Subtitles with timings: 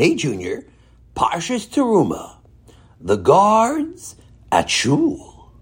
[0.00, 0.64] Hey, Junior,
[1.14, 2.36] Parshas Teruma,
[3.02, 4.16] the guards
[4.50, 5.52] at Shul.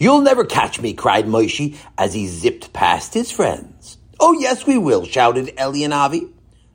[0.00, 3.98] You'll never catch me, cried Moshe as he zipped past his friends.
[4.18, 6.26] Oh, yes, we will, shouted Eli and Avi.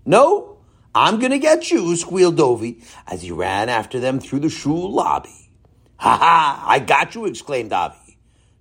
[0.06, 0.60] No,
[0.94, 5.50] I'm gonna get you, squealed Dovi as he ran after them through the Shul lobby.
[5.96, 8.20] Ha ha, I got you, exclaimed Avi.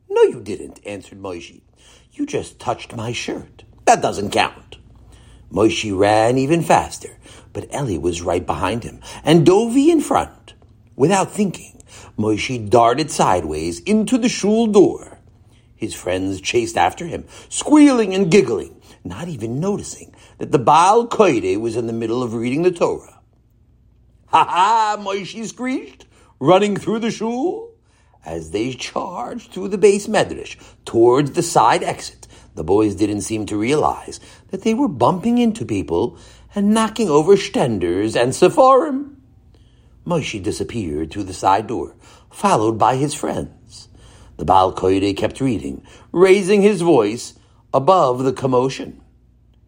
[0.08, 1.60] No, you didn't, answered Moshe.
[2.12, 3.64] You just touched my shirt.
[3.84, 4.78] That doesn't count.
[5.52, 7.16] Moshe ran even faster,
[7.52, 10.54] but Eli was right behind him, and Dovi in front.
[10.96, 11.82] Without thinking,
[12.18, 15.18] Moshe darted sideways into the shul door.
[15.74, 21.60] His friends chased after him, squealing and giggling, not even noticing that the Baal Koreh
[21.60, 23.20] was in the middle of reading the Torah.
[24.28, 24.96] Ha ha!
[24.98, 26.06] Moshe screeched,
[26.40, 27.72] running through the shul.
[28.24, 32.25] As they charged through the beis medrash towards the side exit,
[32.56, 36.18] the boys didn't seem to realize that they were bumping into people
[36.54, 39.14] and knocking over stenders and sephorim.
[40.06, 41.94] Moshe disappeared through the side door,
[42.30, 43.88] followed by his friends.
[44.38, 47.34] The Baal kept reading, raising his voice
[47.74, 49.00] above the commotion.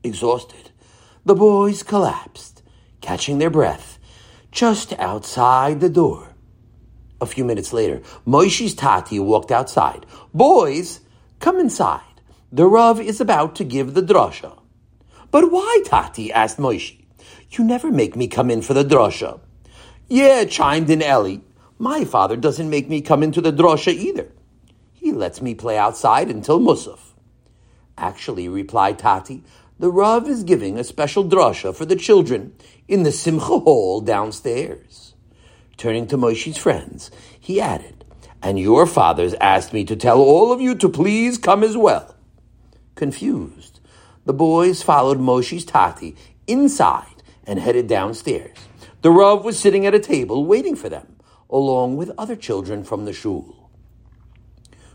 [0.02, 0.70] Exhausted,
[1.24, 2.62] the boys collapsed,
[3.00, 3.98] catching their breath,
[4.50, 6.34] just outside the door.
[7.20, 10.06] A few minutes later, Moshe's Tati walked outside.
[10.32, 11.00] Boys,
[11.40, 12.07] come inside.
[12.50, 14.58] The Rav is about to give the drasha.
[15.30, 16.32] But why, Tati?
[16.32, 16.96] asked Moshe.
[17.50, 19.40] You never make me come in for the drasha.
[20.08, 21.40] Yeah, chimed in Eli.
[21.78, 24.32] My father doesn't make me come into the drasha either.
[24.94, 27.12] He lets me play outside until Musaf.
[27.98, 29.44] Actually, replied Tati,
[29.78, 32.54] the Rav is giving a special drasha for the children
[32.88, 35.14] in the Simcha Hall downstairs.
[35.76, 38.06] Turning to Moshe's friends, he added,
[38.42, 42.14] And your fathers asked me to tell all of you to please come as well.
[42.98, 43.78] Confused,
[44.24, 46.16] the boys followed Moshe's Tati
[46.48, 48.58] inside and headed downstairs.
[49.02, 51.14] The Rav was sitting at a table waiting for them,
[51.48, 53.70] along with other children from the shul.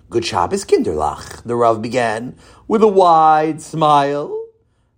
[0.09, 2.35] Good Shabbos, Kinderlach, the Rav began
[2.67, 4.47] with a wide smile.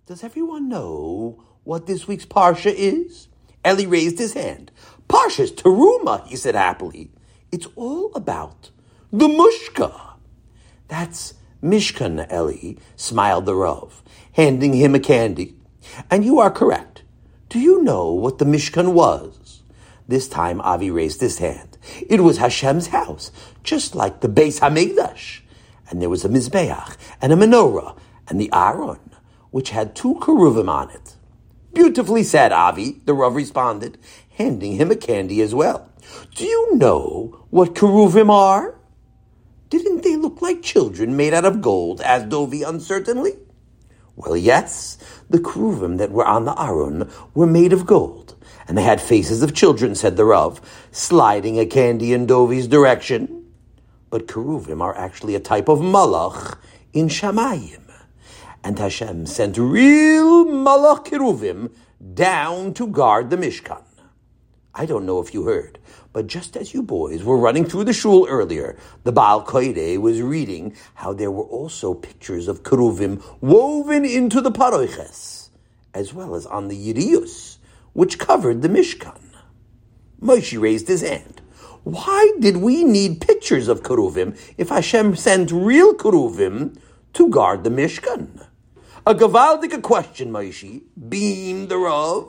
[0.06, 3.28] Does everyone know what this week's Parsha is?
[3.64, 4.72] Eli raised his hand.
[5.08, 7.12] Parsha's Teruma, he said happily.
[7.52, 8.72] It's all about
[9.12, 10.14] the Mushka.
[10.88, 14.02] That's Mishkan, Eli, smiled the Rav,
[14.32, 15.56] handing him a candy.
[16.10, 17.02] And you are correct.
[17.48, 19.62] Do you know what the Mishkan was?
[20.08, 21.78] This time Avi raised his hand.
[22.08, 23.30] It was Hashem's house,
[23.62, 25.40] just like the Beis Hamikdash.
[25.88, 27.96] And there was a Mizbeach and a menorah
[28.28, 29.00] and the Aron,
[29.50, 31.14] which had two keruvim on it.
[31.72, 33.98] Beautifully said, Avi, the Rav responded,
[34.30, 35.90] handing him a candy as well.
[36.34, 38.78] Do you know what keruvim are?
[39.68, 40.15] Didn't they
[40.46, 42.00] like children made out of gold?
[42.00, 43.32] asked Dovi uncertainly.
[44.14, 44.96] Well, yes,
[45.28, 48.36] the keruvim that were on the Aron were made of gold,
[48.68, 50.60] and they had faces of children, said the Rav,
[50.92, 53.44] sliding a candy in Dovi's direction.
[54.08, 56.58] But keruvim are actually a type of malach
[56.92, 57.82] in Shamayim.
[58.62, 61.72] And Hashem sent real malach keruvim
[62.14, 63.85] down to guard the Mishkan.
[64.78, 65.78] I don't know if you heard,
[66.12, 70.20] but just as you boys were running through the shul earlier, the Baal Koreh was
[70.20, 75.48] reading how there were also pictures of keruvim woven into the paroiches,
[75.94, 77.56] as well as on the yerios,
[77.94, 79.18] which covered the Mishkan.
[80.20, 81.40] Moshe raised his hand.
[81.84, 86.76] Why did we need pictures of keruvim if Hashem sent real keruvim
[87.14, 88.46] to guard the Mishkan?
[89.06, 92.28] A gevaldig question, Moshe, beamed the Rav.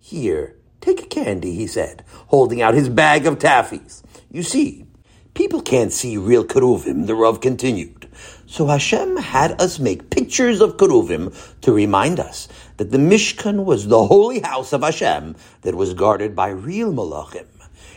[0.00, 4.02] Here, Take a candy, he said, holding out his bag of taffies.
[4.30, 4.86] You see,
[5.34, 8.08] people can't see real keruvim, the Rav continued.
[8.46, 13.88] So Hashem had us make pictures of keruvim to remind us that the Mishkan was
[13.88, 17.46] the holy house of Hashem that was guarded by real malachim.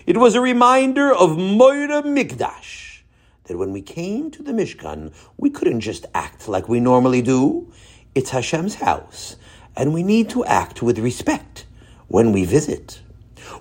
[0.05, 3.01] It was a reminder of Moira Mikdash,
[3.43, 7.71] that when we came to the Mishkan, we couldn't just act like we normally do.
[8.15, 9.35] It's Hashem's house,
[9.75, 11.65] and we need to act with respect
[12.09, 13.01] when we visit.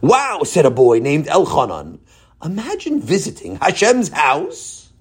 [0.02, 2.00] Wow, said a boy named Elchanan.
[2.44, 4.92] Imagine visiting Hashem's house.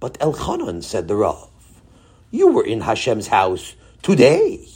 [0.00, 1.50] But Elchanan, said the Rav,
[2.30, 4.66] you were in Hashem's house today.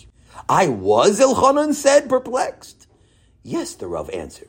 [0.49, 2.87] I was, Elchanan said, perplexed.
[3.43, 4.49] Yes, the Rav answered.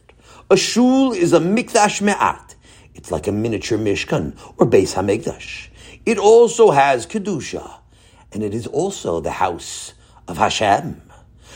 [0.50, 2.56] A shul is a mikdash me'at.
[2.94, 5.70] It's like a miniature mishkan or beis hamikdash.
[6.06, 7.80] It also has kedusha,
[8.32, 9.94] and it is also the house
[10.28, 11.02] of Hashem.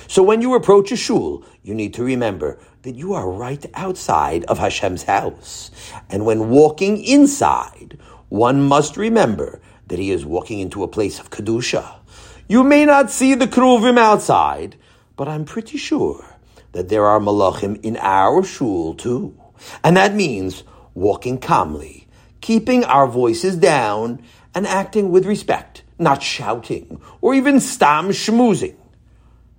[0.10, 4.44] So when you approach a shul, you need to remember that you are right outside
[4.46, 5.70] of Hashem's house.
[6.10, 7.96] And when walking inside,
[8.30, 12.00] one must remember that he is walking into a place of Kedusha.
[12.48, 14.78] You may not see the keruvim outside,
[15.16, 16.26] but I'm pretty sure
[16.72, 19.40] that there are malachim in our shul too.
[19.84, 20.64] And that means
[20.96, 22.08] walking calmly,
[22.42, 24.24] keeping our voices down,
[24.56, 28.79] and acting with respect, not shouting or even stam schmoozing.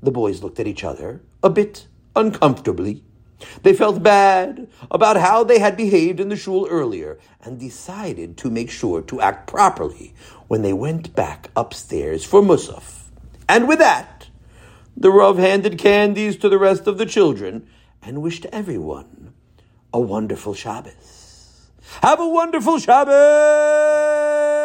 [0.03, 1.87] The boys looked at each other a bit
[2.17, 3.05] uncomfortably.
[3.63, 8.51] They felt bad about how they had behaved in the shul earlier and decided to
[8.51, 10.15] make sure to act properly
[10.49, 13.09] when they went back upstairs for Musaf.
[13.49, 14.29] And with that,
[14.97, 17.67] the Rav handed candies to the rest of the children
[18.03, 19.33] and wished everyone
[19.93, 21.71] a wonderful Shabbos.
[22.03, 24.60] Have a wonderful Shabbos!